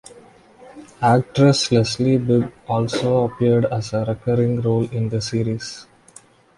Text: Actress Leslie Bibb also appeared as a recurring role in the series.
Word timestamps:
Actress 1.03 1.71
Leslie 1.71 2.17
Bibb 2.17 2.51
also 2.67 3.25
appeared 3.25 3.65
as 3.65 3.93
a 3.93 4.03
recurring 4.03 4.59
role 4.59 4.89
in 4.91 5.09
the 5.09 5.21
series. 5.21 5.85